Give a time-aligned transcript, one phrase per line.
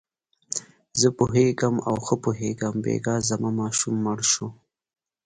[0.99, 4.47] زه پوهېږم او ښه پوهېږم، بېګا زما ماشوم مړ شو.